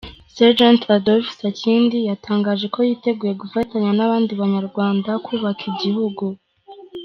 [0.35, 6.25] Sergent Adolf Sakindi yatangaje ko yiteguye gufatanya n’abandi Banyarwanda kubaka igihugu.